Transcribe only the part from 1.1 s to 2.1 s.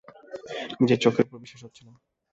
ওপর বিশ্বাস হচ্ছে না।